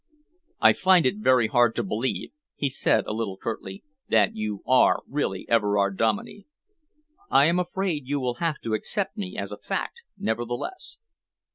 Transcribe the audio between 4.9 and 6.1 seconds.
really Everard